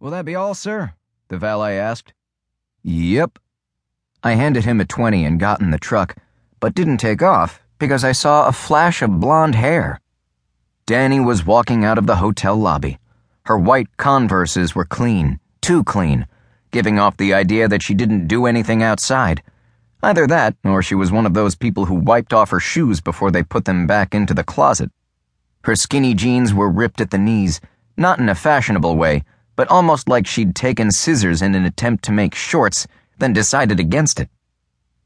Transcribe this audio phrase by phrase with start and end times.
[0.00, 0.92] Will that be all, sir?
[1.28, 2.12] the valet asked.
[2.82, 3.38] Yep.
[4.22, 6.16] I handed him a 20 and got in the truck,
[6.60, 10.00] but didn't take off because I saw a flash of blonde hair.
[10.86, 12.98] Dani was walking out of the hotel lobby.
[13.46, 16.26] Her white converses were clean, too clean,
[16.70, 19.42] giving off the idea that she didn't do anything outside.
[20.02, 23.30] Either that, or she was one of those people who wiped off her shoes before
[23.30, 24.90] they put them back into the closet.
[25.64, 27.60] Her skinny jeans were ripped at the knees,
[27.96, 29.24] not in a fashionable way,
[29.56, 32.86] but almost like she'd taken scissors in an attempt to make shorts,
[33.18, 34.28] then decided against it.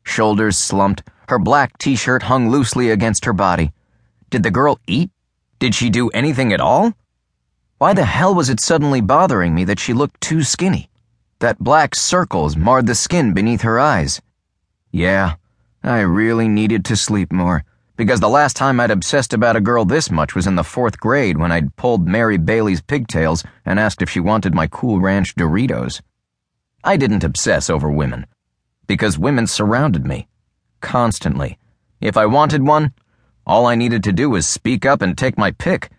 [0.02, 3.72] Shoulders slumped, her black t shirt hung loosely against her body.
[4.30, 5.10] Did the girl eat?
[5.58, 6.94] Did she do anything at all?
[7.78, 10.88] Why the hell was it suddenly bothering me that she looked too skinny?
[11.40, 14.20] That black circles marred the skin beneath her eyes.
[14.90, 15.34] Yeah,
[15.82, 17.64] I really needed to sleep more,
[17.98, 21.00] because the last time I'd obsessed about a girl this much was in the fourth
[21.00, 25.34] grade when I'd pulled Mary Bailey's pigtails and asked if she wanted my Cool Ranch
[25.34, 26.00] Doritos.
[26.84, 28.26] I didn't obsess over women,
[28.86, 30.28] because women surrounded me,
[30.80, 31.58] constantly.
[32.00, 32.94] If I wanted one,
[33.44, 35.90] all I needed to do was speak up and take my pick.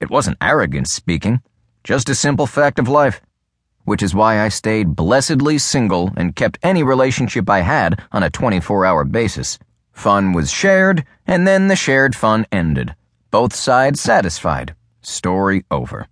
[0.00, 1.40] It wasn't arrogance speaking,
[1.84, 3.20] just a simple fact of life
[3.84, 8.30] which is why I stayed blessedly single and kept any relationship I had on a
[8.30, 9.58] 24 hour basis.
[9.94, 12.94] Fun was shared, and then the shared fun ended.
[13.30, 14.74] Both sides satisfied.
[15.00, 16.06] Story over.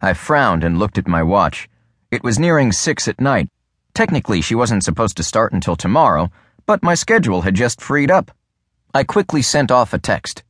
[0.00, 1.68] I frowned and looked at my watch.
[2.10, 3.50] It was nearing six at night.
[3.92, 6.30] Technically, she wasn't supposed to start until tomorrow,
[6.64, 8.30] but my schedule had just freed up.
[8.94, 10.42] I quickly sent off a text.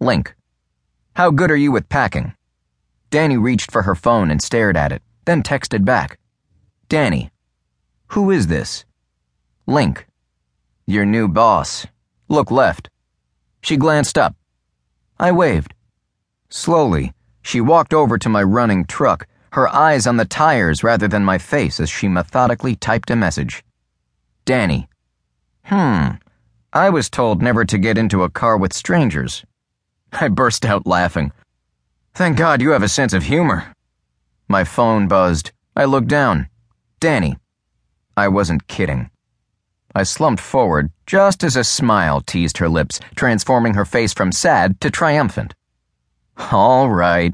[0.00, 0.34] Link.
[1.16, 2.34] How good are you with packing?
[3.10, 6.18] Dani reached for her phone and stared at it then texted back
[6.88, 7.30] Dani,
[8.08, 8.84] who is this?
[9.66, 10.06] Link,
[10.86, 11.86] your new boss.
[12.28, 12.88] Look left.
[13.60, 14.36] She glanced up.
[15.18, 15.74] I waved.
[16.48, 21.24] Slowly, she walked over to my running truck, her eyes on the tires rather than
[21.24, 23.64] my face as she methodically typed a message.
[24.44, 24.86] Dani.
[25.64, 26.16] Hmm.
[26.72, 29.44] I was told never to get into a car with strangers.
[30.12, 31.32] I burst out laughing.
[32.14, 33.72] Thank God you have a sense of humor.
[34.48, 35.50] My phone buzzed.
[35.74, 36.48] I looked down.
[37.00, 37.36] Dani.
[38.16, 39.10] I wasn't kidding.
[39.96, 44.78] I slumped forward just as a smile teased her lips, transforming her face from sad
[44.82, 45.54] to triumphant.
[46.52, 47.32] All right,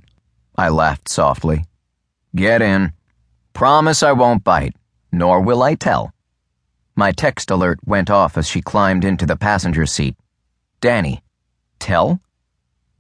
[0.57, 1.65] I laughed softly.
[2.37, 2.93] Get in.
[3.53, 4.77] Promise I won't bite,
[5.11, 6.15] nor will I tell.
[6.95, 10.15] My text alert went off as she climbed into the passenger seat.
[10.81, 11.21] Dani.
[11.81, 12.21] Tell?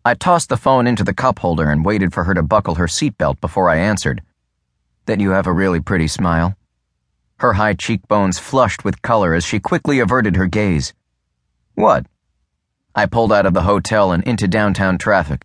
[0.04, 2.88] I tossed the phone into the cup holder and waited for her to buckle her
[2.88, 4.22] seatbelt before I answered.
[5.06, 6.56] That you have a really pretty smile.
[7.42, 10.94] Her high cheekbones flushed with color as she quickly averted her gaze.
[11.74, 12.06] What?
[12.94, 15.44] I pulled out of the hotel and into downtown traffic.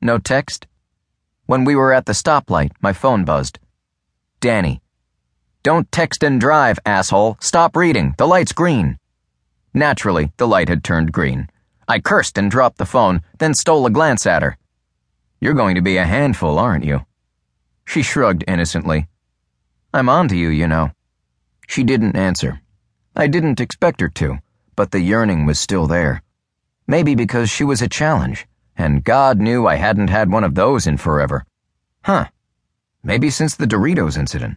[0.00, 0.68] No text?
[1.46, 3.58] When we were at the stoplight, my phone buzzed.
[4.40, 4.78] Dani.
[5.64, 7.36] Don't text and drive, asshole.
[7.40, 8.14] Stop reading.
[8.16, 8.96] The light's green.
[9.74, 11.48] Naturally, the light had turned green.
[11.88, 14.56] I cursed and dropped the phone, then stole a glance at her.
[15.40, 17.06] You're going to be a handful, aren't you?
[17.84, 19.08] She shrugged innocently.
[19.92, 20.92] I'm on to you, you know.
[21.68, 22.62] She didn't answer.
[23.14, 24.38] I didn't expect her to,
[24.74, 26.22] but the yearning was still there.
[26.86, 28.46] Maybe because she was a challenge,
[28.76, 31.44] and God knew I hadn't had one of those in forever.
[32.04, 32.28] Huh.
[33.02, 34.56] Maybe since the Doritos incident.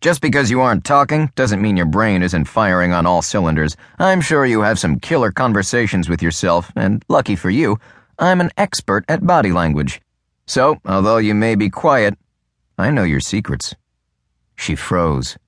[0.00, 3.76] Just because you aren't talking doesn't mean your brain isn't firing on all cylinders.
[3.98, 7.78] I'm sure you have some killer conversations with yourself, and lucky for you,
[8.18, 10.00] I'm an expert at body language.
[10.46, 12.18] So, although you may be quiet,
[12.76, 13.76] I know your secrets.
[14.56, 15.38] She froze.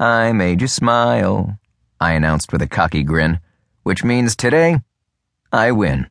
[0.00, 1.56] I made you smile,
[2.00, 3.38] I announced with a cocky grin,
[3.84, 4.80] which means today,
[5.52, 6.08] I win.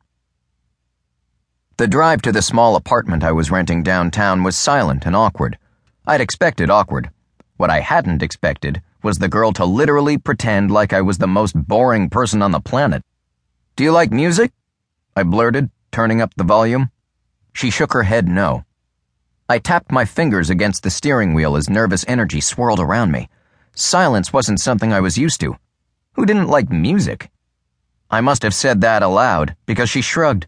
[1.76, 5.58] The drive to the small apartment I was renting downtown was silent and awkward.
[6.06, 7.10] I'd expected awkward.
[7.58, 11.54] What I hadn't expected was the girl to literally pretend like I was the most
[11.54, 13.02] boring person on the planet.
[13.76, 14.52] Do you like music?
[15.14, 16.90] I blurted, turning up the volume.
[17.52, 18.64] She shook her head no.
[19.46, 23.28] I tapped my fingers against the steering wheel as nervous energy swirled around me.
[23.74, 25.56] Silence wasn't something I was used to.
[26.12, 27.30] Who didn't like music?
[28.10, 30.46] I must have said that aloud because she shrugged.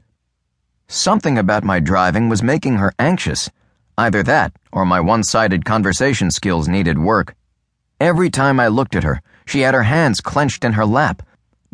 [0.87, 3.50] Something about my driving was making her anxious.
[3.99, 7.34] Either that, or my one sided conversation skills needed work.
[7.99, 11.23] Every time I looked at her, she had her hands clenched in her lap,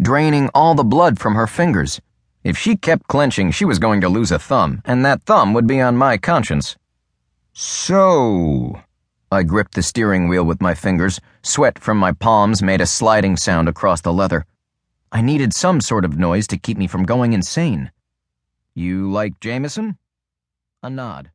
[0.01, 2.01] draining all the blood from her fingers.
[2.45, 5.67] If she kept clenching, she was going to lose a thumb, and that thumb would
[5.67, 6.77] be on my conscience.
[7.53, 8.81] So.
[9.32, 11.19] I gripped the steering wheel with my fingers.
[11.43, 14.44] Sweat from my palms made a sliding sound across the leather.
[15.11, 17.90] I needed some sort of noise to keep me from going insane.
[18.75, 19.96] You like Jameson?
[20.82, 21.31] A nod.